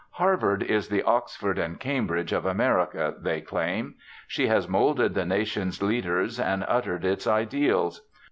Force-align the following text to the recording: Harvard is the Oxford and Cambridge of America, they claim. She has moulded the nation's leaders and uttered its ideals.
Harvard 0.13 0.63
is 0.63 0.87
the 0.89 1.03
Oxford 1.03 1.59
and 1.59 1.79
Cambridge 1.79 2.33
of 2.33 2.43
America, 2.43 3.13
they 3.19 3.39
claim. 3.39 3.93
She 4.27 4.47
has 4.47 4.67
moulded 4.67 5.13
the 5.13 5.27
nation's 5.27 5.83
leaders 5.83 6.39
and 6.39 6.65
uttered 6.67 7.05
its 7.05 7.27
ideals. 7.27 8.01